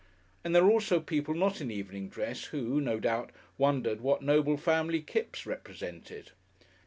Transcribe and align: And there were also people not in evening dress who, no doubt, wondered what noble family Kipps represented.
And 0.43 0.55
there 0.55 0.63
were 0.65 0.71
also 0.71 0.99
people 0.99 1.35
not 1.35 1.61
in 1.61 1.69
evening 1.69 2.09
dress 2.09 2.45
who, 2.45 2.81
no 2.81 2.99
doubt, 2.99 3.29
wondered 3.59 4.01
what 4.01 4.23
noble 4.23 4.57
family 4.57 4.99
Kipps 5.03 5.45
represented. 5.45 6.31